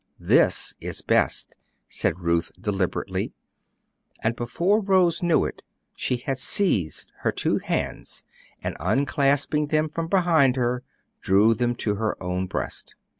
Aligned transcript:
"This 0.19 0.73
is 0.81 1.03
best," 1.03 1.55
said 1.87 2.21
Ruth, 2.21 2.51
deliberately; 2.59 3.33
and 4.23 4.35
before 4.35 4.79
Rose 4.81 5.21
knew 5.21 5.45
it 5.45 5.61
she 5.93 6.17
had 6.17 6.39
seized 6.39 7.11
her 7.19 7.31
two 7.31 7.59
hands, 7.59 8.23
and 8.63 8.75
unclasping 8.79 9.67
them 9.67 9.87
from 9.87 10.07
behind 10.07 10.55
her, 10.55 10.81
drew 11.21 11.53
them 11.53 11.75
to 11.75 11.97
her 11.97 12.15
own 12.19 12.47
breast. 12.47 12.95